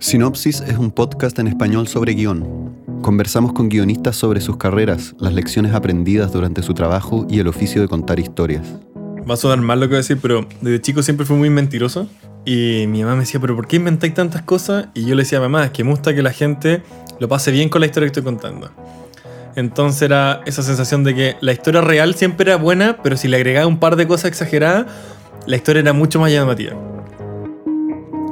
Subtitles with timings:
[0.00, 2.72] Sinopsis es un podcast en español sobre guion.
[3.02, 7.82] Conversamos con guionistas sobre sus carreras, las lecciones aprendidas durante su trabajo y el oficio
[7.82, 8.62] de contar historias.
[9.28, 11.50] Va a sonar mal lo que voy a decir, pero desde chico siempre fui muy
[11.50, 12.08] mentiroso.
[12.44, 14.86] Y mi mamá me decía, pero ¿por qué inventáis tantas cosas?
[14.94, 16.82] Y yo le decía, mamá, es que me gusta que la gente
[17.18, 18.70] lo pase bien con la historia que estoy contando.
[19.56, 23.36] Entonces era esa sensación de que la historia real siempre era buena, pero si le
[23.36, 24.86] agregaba un par de cosas exageradas,
[25.46, 26.74] la historia era mucho más llamativa.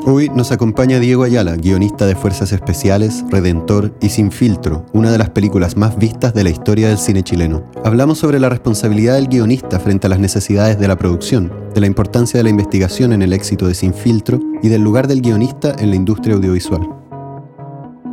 [0.08, 5.18] Hoy nos acompaña Diego Ayala, guionista de Fuerzas Especiales, Redentor y Sin Filtro, una de
[5.18, 7.64] las películas más vistas de la historia del cine chileno.
[7.84, 11.88] Hablamos sobre la responsabilidad del guionista frente a las necesidades de la producción, de la
[11.88, 15.74] importancia de la investigación en el éxito de Sin Filtro y del lugar del guionista
[15.76, 17.05] en la industria audiovisual.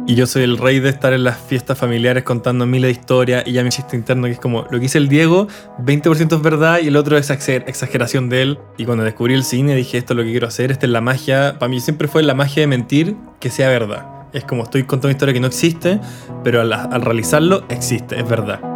[0.06, 3.48] Y yo soy el rey de estar en las fiestas familiares contando miles de historias
[3.48, 5.48] y ya mi chiste interno que es como lo que dice el Diego,
[5.80, 8.60] 20% es verdad y el otro es exageración de él.
[8.78, 11.00] Y cuando descubrí el cine dije esto es lo que quiero hacer, esta es la
[11.00, 14.06] magia, para mí siempre fue la magia de mentir que sea verdad.
[14.34, 16.02] Es como estoy contando una historia que no existe,
[16.44, 18.73] pero al realizarlo existe, es verdad.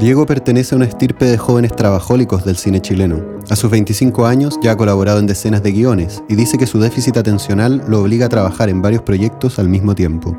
[0.00, 3.38] Diego pertenece a una estirpe de jóvenes trabajólicos del cine chileno.
[3.50, 6.80] A sus 25 años ya ha colaborado en decenas de guiones y dice que su
[6.80, 10.34] déficit atencional lo obliga a trabajar en varios proyectos al mismo tiempo.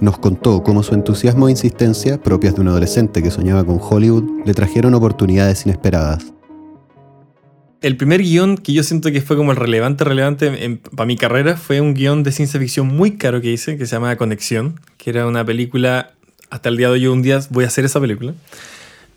[0.00, 4.46] Nos contó cómo su entusiasmo e insistencia, propias de un adolescente que soñaba con Hollywood,
[4.46, 6.32] le trajeron oportunidades inesperadas.
[7.82, 11.58] El primer guion que yo siento que fue como el relevante, relevante para mi carrera
[11.58, 15.10] fue un guion de ciencia ficción muy caro que hice, que se llama Conexión, que
[15.10, 16.12] era una película,
[16.48, 18.32] hasta el día de hoy un día voy a hacer esa película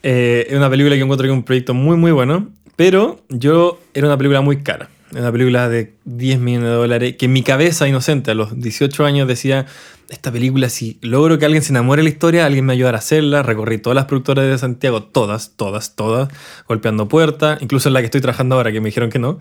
[0.07, 3.79] eh, es una película que encuentro que es un proyecto muy, muy bueno, pero yo
[3.95, 4.87] era una película muy cara.
[5.09, 8.61] Era una película de 10 millones de dólares, que en mi cabeza inocente, a los
[8.61, 9.65] 18 años, decía,
[10.09, 12.99] esta película, si logro que alguien se enamore de la historia, alguien me ayudará a
[12.99, 13.41] hacerla.
[13.41, 16.29] Recorrí todas las productoras de Santiago, todas, todas, todas,
[16.67, 19.39] golpeando puertas, incluso en la que estoy trabajando ahora, que me dijeron que no.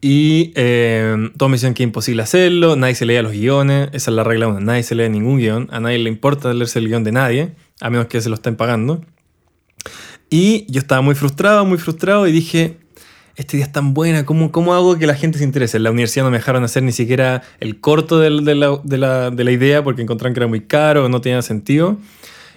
[0.00, 4.10] Y eh, todos me decían que es imposible hacerlo, nadie se leía los guiones, esa
[4.10, 6.88] es la regla una, nadie se lee ningún guion, a nadie le importa leerse el
[6.88, 9.02] guion de nadie, a menos que se lo estén pagando.
[10.30, 12.76] Y yo estaba muy frustrado, muy frustrado y dije,
[13.34, 15.78] este día es tan buena, ¿cómo, ¿cómo hago que la gente se interese?
[15.78, 18.40] En la universidad no me dejaron hacer ni siquiera el corto de, la,
[18.84, 21.98] de, la, de la, idea porque encontraron que era muy caro, no tenía sentido.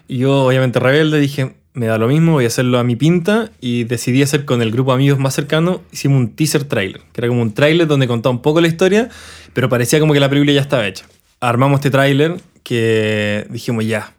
[0.08, 3.50] Y yo, obviamente rebelde, dije, me da lo mismo, voy a hacerlo a mi pinta
[3.60, 7.22] y decidí hacer con el grupo de amigos más cercano, hicimos un teaser trailer, que
[7.22, 9.10] era como un trailer donde contaba un poco la historia,
[9.54, 11.06] pero parecía como que la película ya estaba hecha.
[11.40, 14.14] Armamos este trailer que dijimos ya,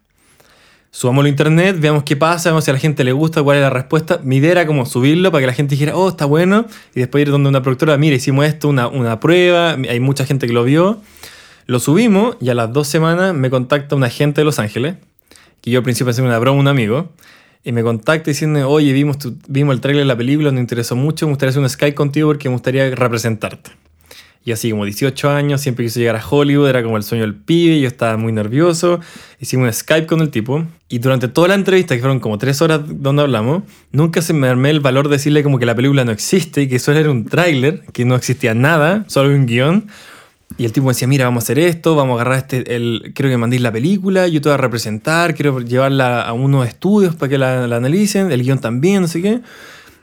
[0.94, 3.62] subámoslo a internet, veamos qué pasa, veamos si a la gente le gusta, cuál es
[3.62, 4.20] la respuesta.
[4.22, 7.22] Mi idea era como subirlo para que la gente dijera, oh, está bueno, y después
[7.22, 10.62] ir donde una productora, mire, hicimos esto, una, una prueba, hay mucha gente que lo
[10.62, 11.00] vio.
[11.66, 14.94] Lo subimos y a las dos semanas me contacta un agente de Los Ángeles,
[15.62, 17.10] que yo al principio pensé una broma, un amigo,
[17.64, 19.18] y me contacta diciendo, oye, vimos,
[19.48, 22.28] vimos el trailer de la película, nos interesó mucho, me gustaría hacer un Skype contigo
[22.28, 23.72] porque me gustaría representarte.
[24.46, 27.34] Y así como 18 años, siempre quise llegar a Hollywood, era como el sueño del
[27.34, 29.00] pibe, yo estaba muy nervioso.
[29.40, 30.66] Hicimos un Skype con el tipo.
[30.90, 34.46] Y durante toda la entrevista, que fueron como 3 horas donde hablamos, nunca se me
[34.46, 37.10] armé el valor de decirle como que la película no existe y que eso era
[37.10, 39.86] un tráiler, que no existía nada, solo un guion.
[40.58, 43.12] Y el tipo me decía, mira, vamos a hacer esto, vamos a agarrar este, el,
[43.14, 47.16] quiero que mandéis la película, yo te voy a representar, quiero llevarla a unos estudios
[47.16, 49.40] para que la, la analicen, el guion también, no sé qué.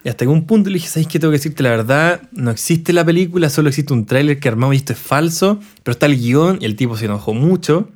[0.04, 1.20] Y hasta que un punto le dije, ¿sabes qué?
[1.20, 4.76] Tengo que decirte la verdad, no existe la película, solo existe un tráiler que armamos
[4.76, 7.90] y esto es falso, pero está el guion y el tipo se enojó mucho.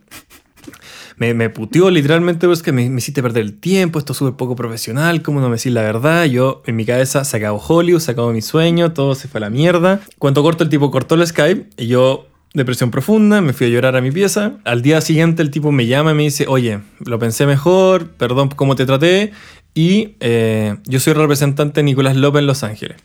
[1.18, 4.36] Me, me puteó literalmente, es que me, me, hiciste perder el tiempo, esto es súper
[4.36, 6.26] poco profesional, ¿cómo no me decís la verdad?
[6.26, 9.42] Yo en mi cabeza se acabó Hollywood, se acabó mi sueño, todo se fue a
[9.42, 10.02] la mierda.
[10.20, 13.96] Cuando corto el tipo cortó el Skype y yo depresión profunda, me fui a llorar
[13.96, 14.58] a mi pieza.
[14.64, 18.50] Al día siguiente el tipo me llama y me dice, oye, lo pensé mejor, perdón
[18.50, 19.32] cómo te traté,
[19.76, 22.98] y eh, yo soy representante de Nicolás López en Los Ángeles.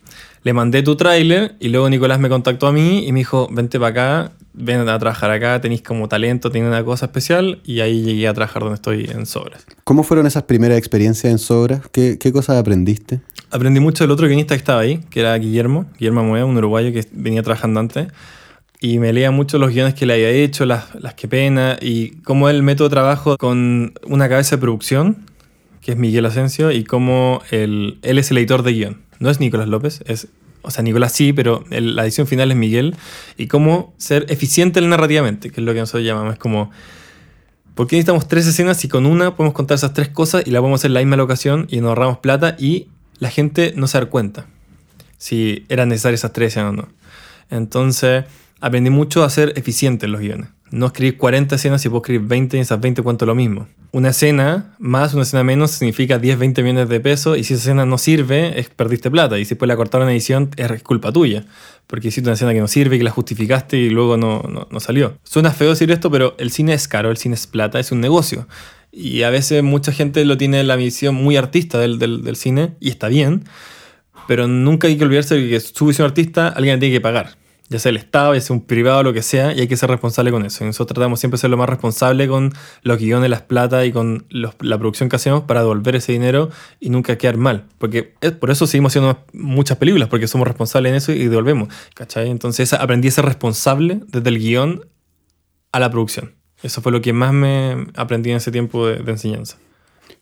[0.44, 3.78] Le mandé tu tráiler y luego Nicolás me contactó a mí y me dijo, vente
[3.78, 8.02] para acá, ven a trabajar acá, tenéis como talento, tiene una cosa especial y ahí
[8.02, 9.66] llegué a trabajar donde estoy en Sobras.
[9.82, 11.82] ¿Cómo fueron esas primeras experiencias en Sobras?
[11.92, 13.20] ¿Qué, qué cosas aprendiste?
[13.50, 17.04] Aprendí mucho del otro guionista que estaba ahí, que era Guillermo, Guillermo un uruguayo que
[17.12, 18.06] venía trabajando antes.
[18.80, 22.12] Y me leía mucho los guiones que le había hecho, las, las que pena, y
[22.22, 25.29] cómo el método de trabajo con una cabeza de producción
[25.90, 29.00] es Miguel Asensio, y cómo él es el editor de guion.
[29.18, 30.28] No es Nicolás López, es,
[30.62, 32.96] o sea, Nicolás sí, pero la edición final es Miguel,
[33.36, 36.70] y cómo ser eficiente narrativamente, que es lo que nosotros llamamos, es como,
[37.74, 40.60] ¿por qué necesitamos tres escenas si con una podemos contar esas tres cosas y la
[40.60, 42.88] podemos hacer en la misma locación y nos ahorramos plata y
[43.18, 44.46] la gente no se da cuenta
[45.18, 46.88] si eran necesarias esas tres escenas o no?
[47.50, 48.24] Entonces,
[48.60, 50.48] aprendí mucho a ser eficiente en los guiones.
[50.70, 53.66] No escribir 40 escenas y puedo escribir 20 y esas 20 cuento lo mismo.
[53.90, 57.62] Una escena más, una escena menos significa 10, 20 millones de pesos y si esa
[57.62, 61.10] escena no sirve, es perdiste plata y si después la cortaron en edición es culpa
[61.10, 61.44] tuya.
[61.88, 64.80] Porque hiciste una escena que no sirve, que la justificaste y luego no, no, no
[64.80, 65.18] salió.
[65.24, 68.00] Suena feo decir esto, pero el cine es caro, el cine es plata, es un
[68.00, 68.46] negocio.
[68.92, 72.90] Y a veces mucha gente lo tiene la visión muy artista del, del, cine y
[72.90, 73.44] está bien,
[74.28, 77.39] pero nunca hay que olvidarse de que su visión artista alguien tiene que pagar
[77.70, 79.88] ya sea el Estado, ya sea un privado, lo que sea, y hay que ser
[79.88, 80.64] responsable con eso.
[80.64, 82.52] Y nosotros tratamos siempre de ser lo más responsable con
[82.82, 86.50] los guiones, las plata y con la producción que hacemos para devolver ese dinero
[86.80, 87.66] y nunca quedar mal.
[87.78, 91.68] Porque es, por eso seguimos haciendo muchas películas, porque somos responsables en eso y devolvemos.
[91.94, 92.28] ¿Cachai?
[92.28, 94.86] Entonces aprendí a ser responsable desde el guion
[95.70, 96.34] a la producción.
[96.64, 99.56] Eso fue lo que más me aprendí en ese tiempo de enseñanza.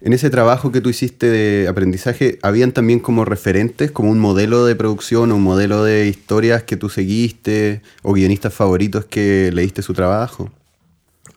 [0.00, 4.64] En ese trabajo que tú hiciste de aprendizaje, ¿habían también como referentes, como un modelo
[4.64, 9.82] de producción o un modelo de historias que tú seguiste o guionistas favoritos que leíste
[9.82, 10.52] su trabajo?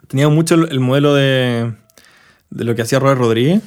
[0.07, 1.73] Tenía mucho el modelo de,
[2.51, 3.61] de lo que hacía Robert Rodríguez,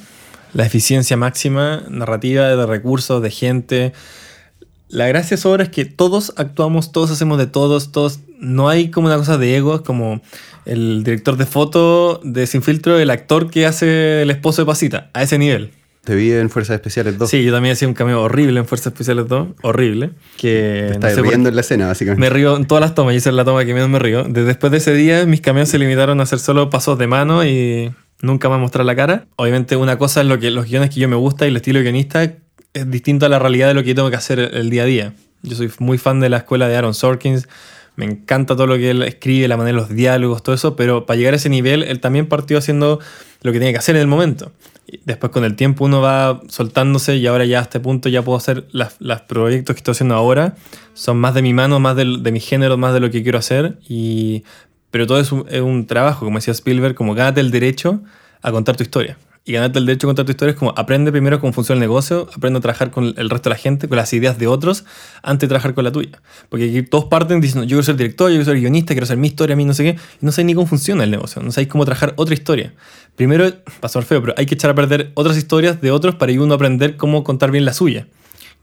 [0.53, 3.93] la eficiencia máxima, narrativa de recursos, de gente.
[4.89, 8.19] La gracia sobre es que todos actuamos, todos hacemos de todos, todos.
[8.39, 10.21] No hay como una cosa de ego, como
[10.65, 15.09] el director de foto de Sin Filtro, el actor que hace el esposo de Pasita,
[15.13, 15.71] a ese nivel.
[16.05, 17.27] Te vi en Fuerzas Especiales 2.
[17.27, 19.47] Sí, yo también hacía un cameo horrible en Fuerzas Especiales 2.
[19.63, 20.11] Horrible.
[20.37, 22.21] Que, Estás riendo en la escena, básicamente.
[22.21, 24.23] Me río en todas las tomas y esa es la toma que menos me río.
[24.23, 27.91] Después de ese día, mis cameos se limitaron a hacer solo pasos de mano y
[28.21, 29.25] nunca más mostrar la cara.
[29.35, 31.81] Obviamente, una cosa es lo que, los guiones que yo me gusta y el estilo
[31.81, 32.35] guionista
[32.75, 34.85] es distinto a la realidad de lo que yo tengo que hacer el día a
[34.85, 35.13] día.
[35.41, 37.47] Yo soy muy fan de la escuela de Aaron Sorkins
[37.95, 41.05] me encanta todo lo que él escribe, la manera de los diálogos, todo eso, pero
[41.05, 42.99] para llegar a ese nivel, él también partió haciendo
[43.41, 44.51] lo que tenía que hacer en el momento.
[45.05, 48.37] Después con el tiempo uno va soltándose y ahora ya a este punto ya puedo
[48.37, 50.55] hacer los proyectos que estoy haciendo ahora.
[50.93, 53.39] Son más de mi mano, más de, de mi género, más de lo que quiero
[53.39, 53.79] hacer.
[53.87, 54.43] Y,
[54.91, 58.01] pero todo es un, es un trabajo, como decía Spielberg, como gánate el derecho
[58.41, 61.11] a contar tu historia y ganarte el derecho a contar tu historia es como aprende
[61.11, 63.95] primero cómo funciona el negocio, aprende a trabajar con el resto de la gente, con
[63.95, 64.85] las ideas de otros,
[65.21, 66.19] antes de trabajar con la tuya.
[66.49, 69.17] Porque aquí todos parten diciendo, yo quiero ser director, yo quiero ser guionista, quiero hacer
[69.17, 69.89] mi historia, a mí no sé qué,
[70.19, 72.73] y no sé ni cómo funciona el negocio, no sabéis cómo trabajar otra historia.
[73.15, 76.41] Primero, pasó feo, pero hay que echar a perder otras historias de otros para ir
[76.41, 78.07] uno aprender cómo contar bien la suya.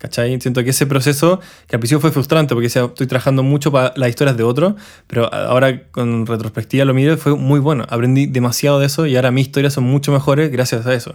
[0.02, 0.40] ¿Cachai?
[0.40, 1.38] Siento que ese proceso,
[1.68, 4.74] que al principio fue frustrante porque estoy trabajando mucho para las historias de otros,
[5.06, 7.86] pero ahora con retrospectiva lo miro, fue muy bueno.
[7.88, 11.12] Aprendí demasiado de eso y ahora mis historias son mucho mejores gracias a eso.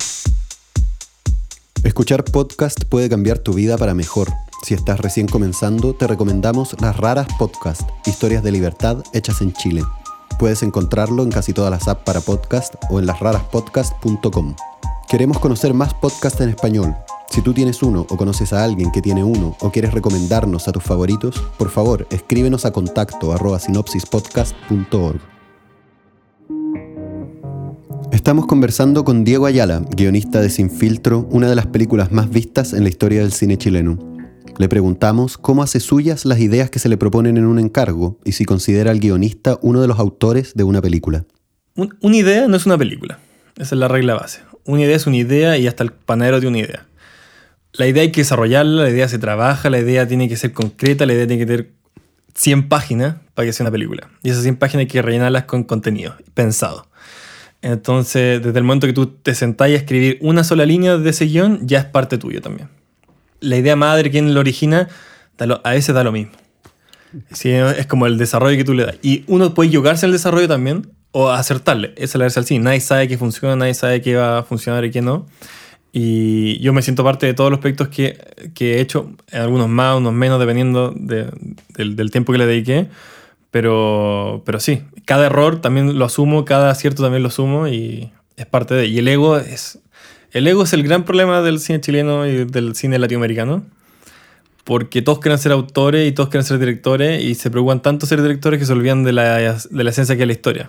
[1.83, 4.29] Escuchar podcast puede cambiar tu vida para mejor.
[4.63, 9.83] Si estás recién comenzando, te recomendamos Las Raras Podcast, historias de libertad hechas en Chile.
[10.39, 14.55] Puedes encontrarlo en casi todas las apps para podcast o en lasraraspodcast.com.
[15.09, 16.95] Queremos conocer más podcasts en español
[17.29, 20.71] si tú tienes uno o conoces a alguien que tiene uno o quieres recomendarnos a
[20.71, 25.19] tus favoritos, por favor escríbenos a contacto sinopsispodcast.org.
[28.11, 32.73] Estamos conversando con Diego Ayala, guionista de Sin Filtro, una de las películas más vistas
[32.73, 33.99] en la historia del cine chileno.
[34.57, 38.31] Le preguntamos cómo hace suyas las ideas que se le proponen en un encargo y
[38.31, 41.25] si considera al guionista uno de los autores de una película.
[41.75, 43.19] una idea no es una película,
[43.57, 44.39] esa es la regla base.
[44.65, 46.87] Una idea es una idea y hasta el panadero de una idea
[47.77, 51.05] la idea hay que desarrollarla, la idea se trabaja, la idea tiene que ser concreta,
[51.05, 51.71] la idea tiene que tener
[52.33, 54.09] 100 páginas para que sea una película.
[54.23, 56.87] Y esas 100 páginas hay que rellenarlas con contenido pensado.
[57.61, 61.25] Entonces, desde el momento que tú te sentás a escribir una sola línea de ese
[61.25, 62.69] guion, ya es parte tuyo también.
[63.39, 64.87] La idea madre, quien lo origina,
[65.63, 66.33] a veces da lo mismo.
[67.41, 68.95] es como el desarrollo que tú le das.
[69.01, 71.93] Y uno puede equivocarse en el desarrollo también o acertarle.
[71.95, 72.63] Esa es la verdad al cine.
[72.63, 75.27] Nadie sabe qué funciona, nadie sabe qué va a funcionar y qué no.
[75.99, 78.19] Y yo me siento parte de todos los proyectos que,
[78.53, 81.31] que he hecho, algunos más, unos menos, dependiendo del,
[81.95, 82.87] del, tiempo que le dediqué.
[83.49, 88.45] Pero, pero sí, cada error también lo asumo, cada acierto también lo asumo y es
[88.45, 88.85] parte de...
[88.85, 89.79] Y el ego es,
[90.33, 93.65] el ego es el gran problema del cine chileno y del cine latinoamericano.
[94.65, 98.21] Porque todos quieren ser autores y todos quieren ser directores y se preocupan tanto ser
[98.21, 100.67] directores que se olvidan de la, de la esencia que es la historia.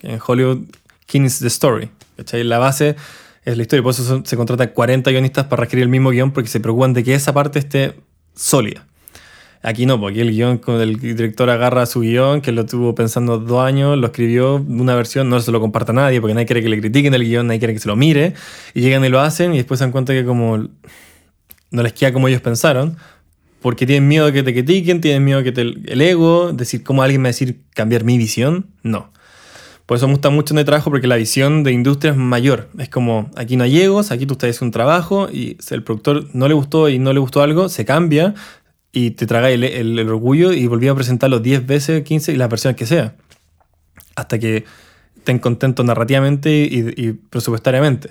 [0.00, 0.60] En Hollywood,
[1.04, 1.90] King is the story.
[2.32, 2.96] La base
[3.44, 3.82] es la historia.
[3.82, 7.04] Por eso se contratan 40 guionistas para reescribir el mismo guion porque se preocupan de
[7.04, 7.94] que esa parte esté
[8.34, 8.86] sólida.
[9.62, 13.38] Aquí no, porque el guion, con el director agarra su guion, que lo tuvo pensando
[13.38, 16.62] dos años, lo escribió una versión, no se lo comparta a nadie, porque nadie quiere
[16.62, 18.32] que le critiquen el guion, nadie quiere que se lo mire,
[18.72, 20.66] y llegan y lo hacen, y después se dan cuenta que como
[21.70, 22.96] no les queda como ellos pensaron,
[23.60, 27.20] porque tienen miedo que te critiquen, tienen miedo que te, el ego, decir, ¿cómo alguien
[27.20, 28.68] me va a decir cambiar mi visión?
[28.82, 29.12] No.
[29.90, 32.68] Por eso me gusta mucho donde trabajo, porque la visión de industria es mayor.
[32.78, 36.28] Es como, aquí no hay egos, aquí tú estás un trabajo y si el productor
[36.32, 38.36] no le gustó y no le gustó algo, se cambia
[38.92, 42.76] y te traga el, orgullo y volví a presentarlo 10 veces, 15 y las versiones
[42.76, 43.16] que sea.
[44.14, 44.64] hasta que
[45.16, 48.10] estén contentos narrativamente y, presupuestariamente.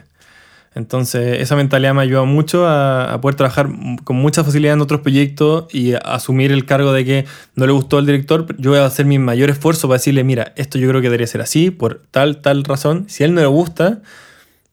[0.76, 3.70] Entonces, esa mentalidad me ha ayudado mucho a, poder trabajar
[4.04, 7.98] con mucha facilidad en otros proyectos y asumir el cargo de que no le gustó
[7.98, 8.46] al director.
[8.58, 11.28] Yo voy a hacer mi mayor esfuerzo para decirle, mira, esto yo creo que debería
[11.28, 13.06] ser así, por tal, tal razón.
[13.08, 14.02] Si a él no le gusta,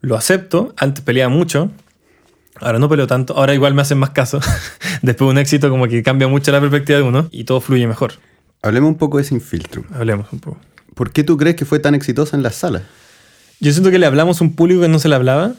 [0.00, 0.74] lo acepto.
[0.76, 1.70] Antes peleaba mucho,
[2.60, 3.36] ahora no peleo tanto.
[3.36, 4.40] Ahora igual me hacen más caso.
[5.02, 7.86] Después de un éxito, como que cambia mucho la perspectiva de uno y todo fluye
[7.86, 8.12] mejor.
[8.62, 9.84] Hablemos un poco de Sin Filtro.
[9.94, 10.58] Hablemos un poco.
[10.94, 12.82] ¿Por qué tú crees que fue tan exitosa en las salas?
[13.60, 15.52] Yo siento que le hablamos a un público que no se le hablaba.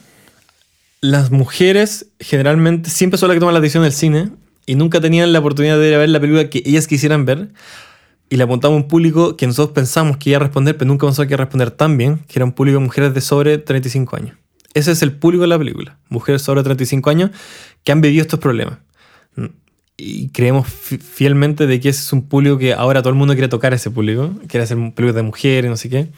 [1.02, 4.32] Las mujeres generalmente siempre son las que toman la decisión del cine
[4.66, 7.50] y nunca tenían la oportunidad de ver la película que ellas quisieran ver.
[8.30, 11.08] Y le apuntamos a un público que nosotros pensamos que iba a responder, pero nunca
[11.08, 13.58] pensamos que iba a responder tan bien, que era un público de mujeres de sobre
[13.58, 14.38] 35 años.
[14.74, 15.98] Ese es el público de la película.
[16.10, 17.32] Mujeres sobre 35 años
[17.84, 18.80] que han vivido estos problemas.
[19.96, 23.48] Y creemos fielmente de que ese es un público que ahora todo el mundo quiere
[23.48, 24.34] tocar ese público.
[24.48, 26.10] Quiere hacer público de mujeres, no sé qué.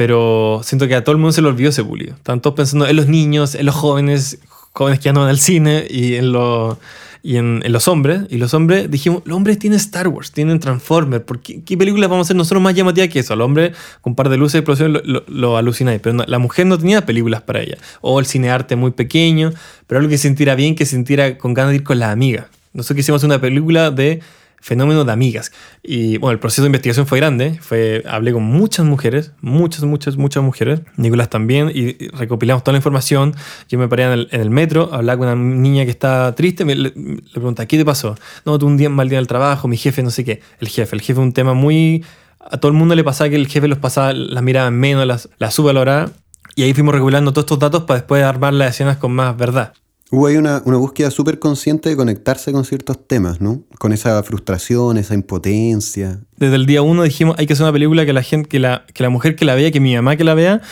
[0.00, 2.14] Pero siento que a todo el mundo se le olvidó ese público.
[2.14, 4.38] Están todos pensando en los niños, en los jóvenes,
[4.72, 6.78] jóvenes que ya no van al cine y en los
[7.22, 8.22] y en, los hombres.
[8.30, 11.22] Y los hombres dijimos, los hombres tienen Star Wars, tienen Transformers.
[11.24, 13.34] ¿Por qué, qué películas vamos a hacer nosotros más llamativas que eso?
[13.34, 16.00] Al hombre con un par de luces y explosiones lo, lo, alucináis.
[16.00, 17.76] Pero la mujer no tenía películas para ella.
[18.00, 19.52] O el cinearte muy pequeño,
[19.86, 22.46] pero algo que sintiera bien, que sintiera con ganas de ir con las amigas.
[22.72, 24.20] Nosotros quisimos una película de
[24.60, 25.52] fenómeno de amigas.
[25.82, 27.58] Y bueno, el proceso de investigación fue grande.
[27.60, 30.82] Fue, hablé con muchas mujeres, muchas, muchas, muchas mujeres.
[30.96, 31.70] Nicolás también.
[31.74, 33.34] Y recopilamos toda la información.
[33.68, 36.64] Yo me paré en el, metro, hablaba con una niña que está triste.
[36.64, 36.90] Me, le,
[37.32, 38.16] pregunta, ¿qué te pasó?
[38.44, 40.40] No, tuve un día, mal día en el trabajo, mi jefe, no sé qué.
[40.60, 40.94] El jefe.
[40.94, 42.04] El jefe es un tema muy...
[42.38, 45.28] A todo el mundo le pasaba que el jefe los pasaba, las miraba menos, las,
[45.38, 46.10] las subvaloraba.
[46.56, 49.72] Y ahí fuimos recopilando todos estos datos para después armar las escenas con más verdad.
[50.12, 53.62] Hubo ahí una, búsqueda súper consciente de conectarse con ciertos temas, ¿no?
[53.78, 56.18] Con esa frustración, esa impotencia.
[56.36, 58.84] Desde el día uno dijimos, hay que hacer una película que la gente, que la,
[58.92, 60.62] que la mujer que la vea, que mi mamá que la vea,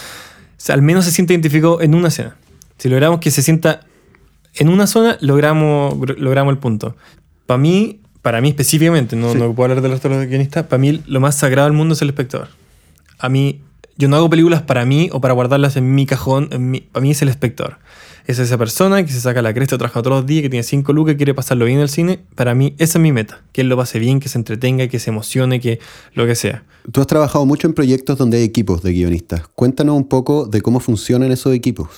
[0.68, 2.36] al menos se sienta identificado en una escena.
[2.78, 3.82] Si logramos que se sienta
[4.54, 6.96] en una zona, logramos, logramos el punto.
[7.46, 11.20] Para mí, para mí específicamente, no, no puedo hablar de los guionistas, para mí lo
[11.20, 12.48] más sagrado del mundo es el espectador.
[13.20, 13.60] A mí,
[13.98, 17.10] yo no hago películas para mí o para guardarlas en mi cajón, en para mí
[17.10, 17.78] es el espectador
[18.28, 20.92] es esa persona que se saca la cresta, trabaja todos los días, que tiene cinco
[20.92, 22.20] lucas, quiere pasarlo bien en el cine.
[22.34, 23.40] Para mí, esa es mi meta.
[23.52, 25.80] Que él lo pase bien, que se entretenga, que se emocione, que
[26.12, 26.62] lo que sea.
[26.92, 29.48] Tú has trabajado mucho en proyectos donde hay equipos de guionistas.
[29.54, 31.88] Cuéntanos un poco de cómo funcionan esos equipos.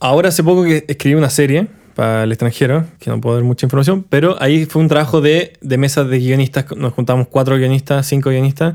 [0.00, 3.64] Ahora hace poco que escribí una serie para el extranjero, que no puedo dar mucha
[3.66, 6.64] información, pero ahí fue un trabajo de, de mesas de guionistas.
[6.76, 8.74] Nos juntamos cuatro guionistas, cinco guionistas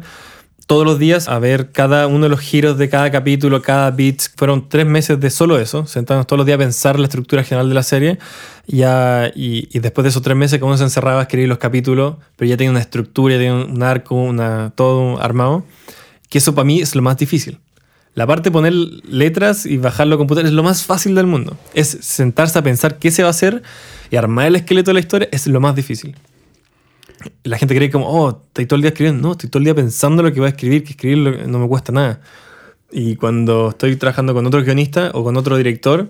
[0.67, 4.21] todos los días a ver cada uno de los giros de cada capítulo, cada beat.
[4.35, 7.69] Fueron tres meses de solo eso, sentarnos todos los días a pensar la estructura general
[7.69, 8.17] de la serie.
[8.65, 12.15] Ya, y, después de esos tres meses, como uno se encerraba a escribir los capítulos,
[12.35, 15.63] pero ya tenía una estructura, ya tenía un arco, una, todo armado.
[16.29, 17.59] Que eso para mí es lo más difícil.
[18.15, 21.57] La parte de poner letras y bajarlo a computador es lo más fácil del mundo.
[21.73, 23.61] Es sentarse a pensar qué se va a hacer
[24.09, 26.15] y armar el esqueleto de la historia es lo más difícil
[27.43, 29.21] la gente cree como, oh, estoy todo el día escribiendo.
[29.27, 31.67] No, estoy todo el día pensando lo que voy a escribir, que escribirlo no me
[31.67, 32.21] cuesta nada.
[32.91, 36.09] Y cuando estoy trabajando con otro guionista o con otro director,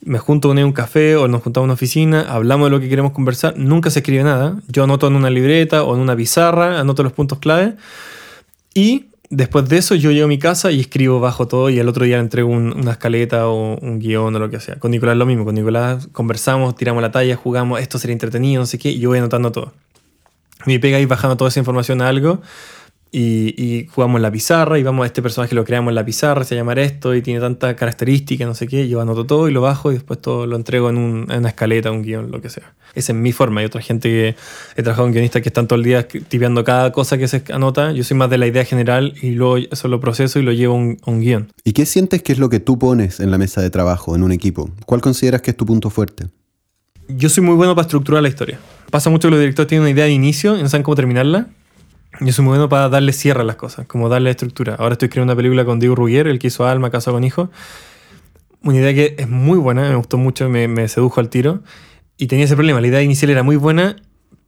[0.00, 2.80] me junto con él un café o nos juntamos en una oficina, hablamos de lo
[2.80, 4.60] que queremos conversar, nunca se escribe nada.
[4.68, 7.76] Yo anoto en una libreta o en una pizarra, anoto los puntos clave.
[8.74, 11.88] Y después de eso yo llego a mi casa y escribo bajo todo y el
[11.88, 14.76] otro día le entrego una escaleta o un guion o lo que sea.
[14.76, 18.66] Con Nicolás lo mismo, con Nicolás conversamos, tiramos la talla, jugamos, esto sería entretenido, no
[18.66, 19.72] sé qué, y yo voy anotando todo
[20.66, 22.40] me pega ahí bajando toda esa información a algo
[23.16, 26.56] y, jugamos la pizarra y vamos a este personaje lo creamos en la pizarra, se
[26.56, 29.92] llama esto y tiene tanta característica, no sé qué, yo anoto todo y lo bajo
[29.92, 32.74] y después todo lo entrego en, una escaleta, un guion, lo que sea.
[32.94, 33.60] Esa es mi forma.
[33.60, 34.36] Hay otra gente que
[34.76, 37.92] he trabajado con guionistas que están todo el día tipeando cada cosa que se anota.
[37.92, 40.74] Yo soy más de la idea general y luego eso lo proceso y lo llevo
[40.74, 41.52] a un, un guion.
[41.64, 44.22] ¿Y qué sientes que es lo que tú pones en la mesa de trabajo, en
[44.22, 44.70] un equipo?
[44.86, 46.26] ¿Cuál consideras que es tu punto fuerte?
[47.08, 48.58] Yo soy muy bueno para estructurar la historia
[48.94, 51.48] pasa mucho que los directores tienen una idea de inicio y no saben cómo terminarla.
[52.20, 54.76] Yo soy muy bueno para darle cierre a las cosas, como darle estructura.
[54.76, 57.50] Ahora estoy escribiendo una película con Diego Rugier, el que hizo Alma, Casado con Hijo.
[58.62, 61.64] Una idea que es muy buena, me gustó mucho, me, sedujo al tiro.
[62.18, 63.96] Y tenía ese problema, la idea inicial era muy buena,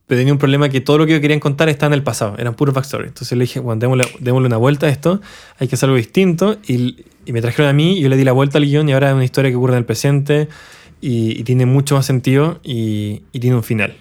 [0.07, 2.37] pero tenía un problema que todo lo que yo quería contar está en el pasado,
[2.39, 3.09] eran puros backstory.
[3.09, 5.21] Entonces le dije, bueno, démosle, démosle, una vuelta a esto,
[5.59, 6.57] hay que hacer algo distinto.
[6.69, 9.09] Y, y, me trajeron a mí, yo le di la vuelta al guion y ahora
[9.09, 10.49] es una historia que ocurre en el presente
[11.07, 13.95] y, y tiene mucho más sentido y, y tiene un final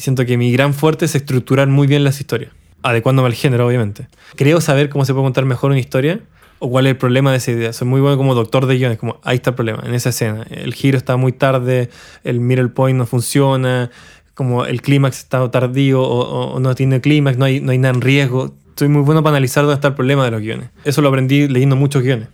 [0.00, 4.08] siento que mi gran fuerte es estructurar muy bien las historias, adecuándome al género, obviamente.
[4.36, 6.20] Creo saber cómo se puede contar mejor una historia
[6.58, 7.72] o cuál es el problema de esa idea.
[7.72, 10.46] Soy muy bueno como doctor de guiones, como ahí está el problema, en esa escena.
[10.50, 11.90] El giro está muy tarde,
[12.24, 13.90] el middle point no funciona,
[14.34, 18.00] como el clímax está tardío o, no tiene clímax, no hay, no hay nada en
[18.00, 18.54] riesgo.
[18.76, 20.70] soy muy bueno para analizar dónde está el problema de los guiones.
[20.84, 22.28] Eso lo aprendí leyendo muchos guiones.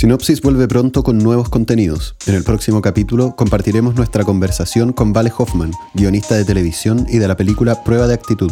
[0.00, 2.16] Sinopsis vuelve pronto con nuevos contenidos.
[2.26, 7.28] En el próximo capítulo compartiremos nuestra conversación con Vale Hoffman, guionista de televisión y de
[7.28, 8.50] la película Prueba de Actitud.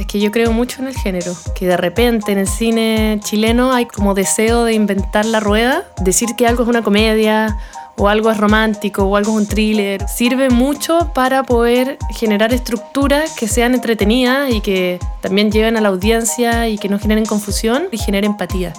[0.00, 3.74] Es que yo creo mucho en el género, que de repente en el cine chileno
[3.74, 7.58] hay como deseo de inventar la rueda, decir que algo es una comedia
[7.98, 13.32] o algo es romántico o algo es un thriller, sirve mucho para poder generar estructuras
[13.32, 17.88] que sean entretenidas y que también lleguen a la audiencia y que no generen confusión
[17.92, 18.72] y generen empatía.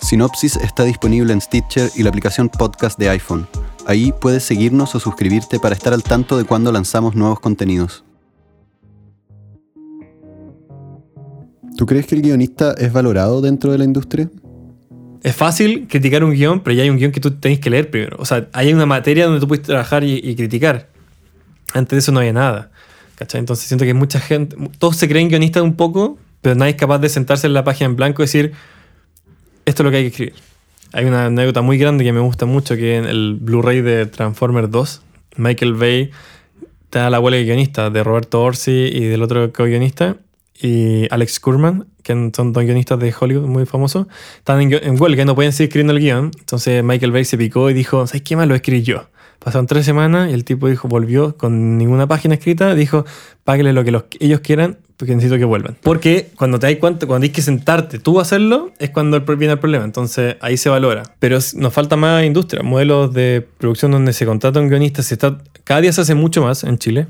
[0.00, 3.46] Sinopsis está disponible en Stitcher y la aplicación podcast de iPhone.
[3.86, 8.04] Ahí puedes seguirnos o suscribirte para estar al tanto de cuando lanzamos nuevos contenidos.
[11.76, 14.30] ¿Tú crees que el guionista es valorado dentro de la industria?
[15.22, 17.90] Es fácil criticar un guion, pero ya hay un guion que tú tenés que leer
[17.90, 18.16] primero.
[18.20, 20.88] O sea, hay una materia donde tú puedes trabajar y, criticar.
[21.74, 22.70] Antes de eso no había nada.
[23.18, 26.98] Entonces siento que mucha gente, todos se creen guionistas un poco, pero nadie es capaz
[26.98, 28.52] de sentarse en la página en blanco y decir,
[29.68, 30.34] esto es lo que hay que escribir.
[30.92, 34.70] Hay una anécdota muy grande que me gusta mucho, que en el Blu-ray de Transformers
[34.70, 35.02] 2,
[35.36, 36.10] Michael Bay
[36.84, 40.16] está la huelga de guionista de Roberto Orsi y del otro co-guionista,
[40.60, 44.06] y Alex Kurman, que son dos guionistas de Hollywood muy famosos,
[44.38, 46.30] están en, huelga y no pueden seguir escribiendo el guion.
[46.38, 49.08] Entonces Michael Bay se picó y dijo, ¿sabes qué más lo escribí yo?
[49.38, 53.04] Pasaron tres semanas y el tipo dijo, volvió con ninguna página escrita, dijo,
[53.44, 55.76] páguele lo que los, ellos quieran porque necesito que vuelvan.
[55.80, 59.52] Porque cuando te das cuenta, cuando tienes que sentarte tú a hacerlo, es cuando viene
[59.52, 59.84] el problema.
[59.84, 61.04] Entonces ahí se valora.
[61.20, 65.02] Pero nos falta más industria, modelos de producción donde se contrata un guionista.
[65.04, 67.06] Se está, cada día se hace mucho más en Chile.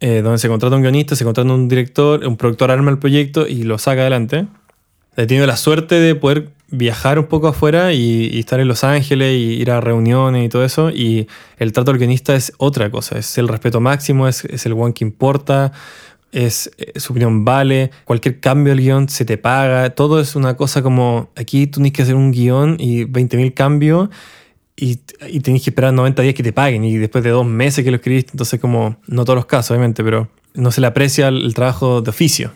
[0.00, 3.46] Eh, donde se contrata un guionista, se contrata un director, un productor arma el proyecto
[3.46, 4.46] y lo saca adelante.
[5.16, 9.34] He tenido la suerte de poder viajar un poco afuera y, estar en Los Ángeles
[9.34, 10.90] y ir a reuniones y todo eso.
[10.90, 11.28] Y
[11.58, 14.92] el trato del guionista es otra cosa, es el respeto máximo, es, es el one
[14.92, 15.72] que importa,
[16.32, 20.56] es, eh, su opinión vale, cualquier cambio del guion se te paga, todo es una
[20.56, 24.08] cosa como aquí tú tienes que hacer un guion y 20.000 cambios
[24.76, 27.84] y, y tenés que esperar 90 días que te paguen y después de dos meses
[27.84, 31.28] que lo escribiste, entonces como, no todos los casos obviamente, pero no se le aprecia
[31.28, 32.52] el, trabajo de oficio.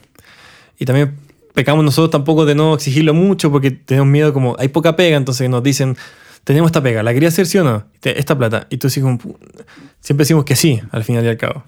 [0.79, 1.17] Y también
[1.55, 5.49] pecamos nosotros tampoco de no exigirlo mucho porque tenemos miedo como, hay poca pega, entonces
[5.49, 5.97] nos dicen,
[6.45, 7.85] tenemos esta pega, ¿la quería hacer sí o no?
[8.03, 8.67] Esta plata.
[8.71, 9.05] Y tú decís
[10.01, 11.65] siempre decimos que sí, al final y al cabo.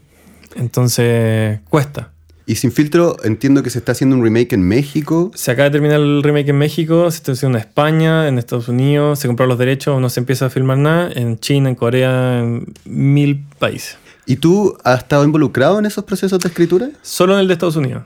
[0.54, 2.10] Entonces, cuesta.
[2.46, 5.30] Y sin filtro, entiendo que se está haciendo un remake en México.
[5.34, 8.68] Se acaba de terminar el remake en México, se está haciendo en España, en Estados
[8.68, 12.40] Unidos, se compraron los derechos, no se empieza a filmar nada, en China, en Corea,
[12.40, 13.96] en mil países.
[14.26, 16.90] ¿Y tú has estado involucrado en esos procesos de escritura?
[17.00, 18.04] Solo en el de Estados Unidos.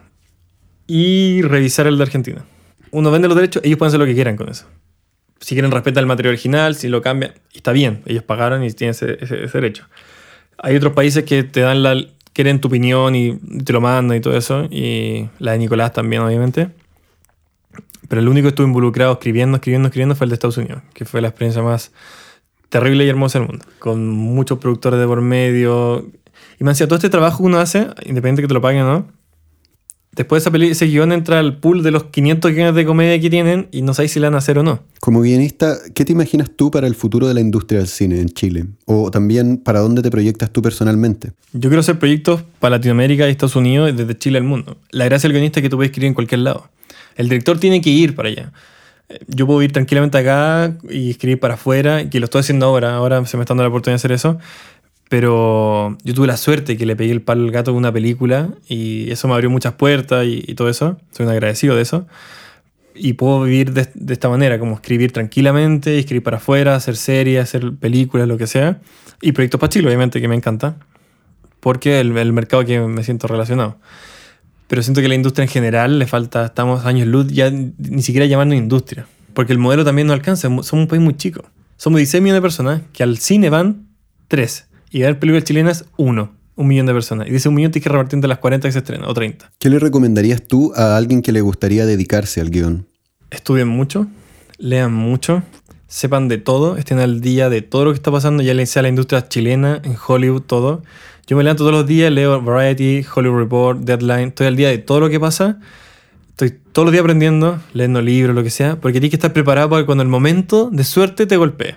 [0.87, 2.45] Y revisar el de Argentina.
[2.93, 4.67] Uno vende los derechos, ellos pueden hacer lo que quieran con eso.
[5.41, 8.93] Si quieren respetar el material original, si lo cambian, está bien, ellos pagaron y tienen
[8.93, 9.85] ese derecho.
[10.59, 14.21] Hay otros países que te dan la, quieren tu opinión y te lo mandan y
[14.21, 14.65] todo eso.
[14.71, 16.71] Y la de Nicolás también, obviamente.
[18.09, 21.05] Pero el único que estuvo involucrado escribiendo, escribiendo, escribiendo fue el de Estados Unidos, que
[21.05, 21.93] fue la experiencia más
[22.69, 23.65] terrible y hermosa del mundo.
[23.79, 26.07] Con muchos productores de por medio.
[26.59, 28.93] Y me decía, todo este trabajo que uno hace, independiente que te lo paguen o
[28.93, 29.07] no,
[30.19, 33.69] Después esa ese guion entra al pool de los 500 guiones de comedia que tienen
[33.71, 34.83] y no sabéis si la van a hacer o no.
[34.99, 38.29] Como guionista, ¿qué te imaginas tú para el futuro de la industria del cine en
[38.29, 38.67] Chile?
[38.85, 41.31] O también, ¿para dónde te proyectas tú personalmente?
[41.53, 44.77] Yo quiero hacer proyectos para Latinoamérica y Estados Unidos desde Chile al mundo.
[44.91, 46.69] La gracia del guionista es que tú puedes escribir en cualquier lado.
[47.15, 48.53] El director tiene que ir para allá.
[49.29, 52.97] Yo puedo ir tranquilamente acá y escribir para afuera, que lo estoy haciendo ahora.
[52.97, 54.39] Ahora se me está dando la oportunidad de hacer eso.
[55.09, 58.51] Pero yo tuve la suerte que le pegué el palo al gato con una película
[58.69, 60.99] y eso me abrió muchas puertas y, todo eso.
[61.13, 62.07] Soy un agradecido de eso.
[62.95, 67.73] Y puedo vivir de, esta manera, como escribir tranquilamente, escribir para afuera, hacer series, hacer
[67.77, 68.81] películas, lo que sea.
[69.23, 70.77] Y proyectos para Chile, obviamente, que me encanta.
[71.61, 73.79] Porque el, el mercado que me siento relacionado.
[74.67, 78.27] Pero siento que la industria en general le falta, estamos años luz, ya ni siquiera
[78.27, 79.07] llamando industria.
[79.33, 80.43] Porque el modelo también no alcanza.
[80.43, 81.45] Somos un país muy chico.
[81.79, 83.87] Somos 16 millones de personas que al cine van
[84.27, 86.37] 3 y ver películas chilenas, uno.
[86.57, 87.29] Un millón de personas.
[87.29, 89.53] Y dice un millón tienes que repartir entre las 40 que se estrenan, o 30.
[89.61, 92.89] ¿Qué le recomendarías tú a alguien que le gustaría dedicarse al guion?
[93.31, 94.09] Estudien mucho,
[94.59, 95.45] lean mucho,
[95.87, 98.89] sepan de todo, estén al día de todo lo que está pasando, ya sea la
[98.89, 100.83] industria chilena, en Hollywood, todo.
[101.29, 104.79] Yo me levanto todos los días, leo Variety, Hollywood Report, Deadline, estoy al día de
[104.79, 105.61] todo lo que pasa.
[106.31, 109.71] Estoy todos los días aprendiendo, leyendo libros, lo que sea, porque tienes que estar preparado
[109.71, 111.77] para que cuando el momento de suerte te golpee.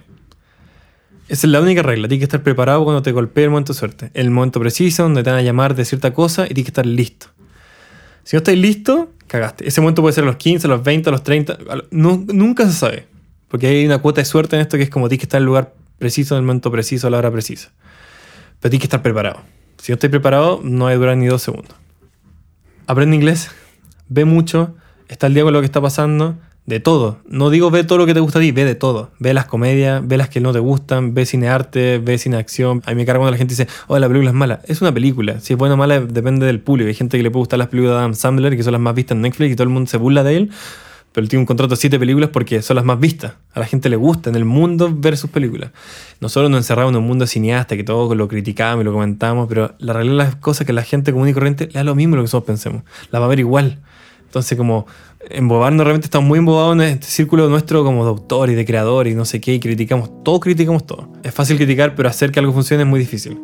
[1.32, 2.10] Esa es la única regla.
[2.10, 4.12] Tienes que estar preparado cuando te golpee el momento de suerte.
[4.14, 6.86] El momento preciso donde te van a llamar de cierta cosa y tienes que estar
[6.86, 7.28] listo.
[8.26, 9.66] Si no estáis listo, cagaste.
[9.66, 11.58] Ese momento puede ser a los 15, a los 20, a los 30.
[11.92, 13.08] nunca se sabe.
[13.48, 15.44] Porque hay una cuota de suerte en esto que es como tienes que estar en
[15.44, 17.72] el lugar preciso, en el momento preciso, a la hora precisa.
[18.60, 19.40] Pero tienes que estar preparado.
[19.78, 21.78] Si no estáis preparado, no hay durar ni dos segundos.
[22.88, 23.52] Aprende inglés.
[24.10, 24.76] ve mucho,
[25.08, 26.38] está al día con lo que está pasando,
[26.72, 27.18] de todo.
[27.28, 29.12] No digo ve todo lo que te gusta a ti, ve de todo.
[29.20, 32.82] Ve las comedias, ve las que no te gustan, ve cine arte, ve cine acción.
[32.86, 34.62] A mí me carga cuando la gente dice, oh, la película es mala.
[34.66, 35.42] Es una película.
[35.42, 36.88] Si es buena o mala depende del público.
[36.88, 38.96] Hay gente que le puede gustar las películas de Adam Sandler, que son las más
[38.96, 40.52] vistas en Netflix y todo el mundo se burla de él.
[41.12, 43.34] Pero él tiene un contrato de siete películas porque son las más vistas.
[43.54, 45.72] A la gente le gusta en el mundo ver sus películas.
[46.22, 49.76] Nosotros nos encerramos en un mundo cineasta que todos lo criticamos y lo comentamos, pero
[49.80, 52.16] la realidad de las cosas que la gente común y corriente le da lo mismo
[52.16, 52.84] lo que nosotros pensemos.
[53.12, 53.80] La va a ver igual.
[54.32, 54.86] Entonces, como
[55.30, 59.14] embobarnos, realmente estamos muy embobados en este círculo nuestro como de y de creador y
[59.14, 61.10] no sé qué, y criticamos todo, criticamos todo.
[61.22, 63.38] Es fácil criticar, pero hacer que algo funcione es muy difícil.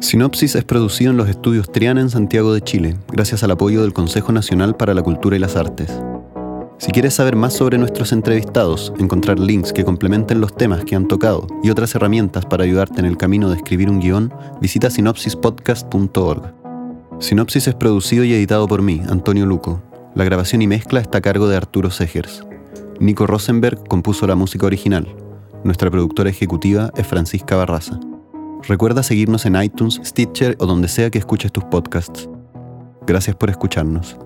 [0.00, 3.92] Sinopsis es producido en los estudios Triana en Santiago de Chile, gracias al apoyo del
[3.92, 6.02] Consejo Nacional para la Cultura y las Artes.
[6.82, 11.06] Si quieres saber más sobre nuestros entrevistados, encontrar links que complementen los temas que han
[11.06, 16.52] tocado y otras herramientas para ayudarte en el camino de escribir un guion, visita sinopsispodcast.org.
[17.20, 19.80] Sinopsis es producido y editado por mí, Antonio Luco.
[20.16, 22.44] La grabación y mezcla está a cargo de Arturo Segers.
[22.98, 25.06] Nico Rosenberg compuso la música original.
[25.62, 28.00] Nuestra productora ejecutiva es Francisca Barraza.
[28.66, 32.28] Recuerda seguirnos en iTunes, Stitcher o donde sea que escuches tus podcasts.
[33.06, 34.18] Gracias por escucharnos.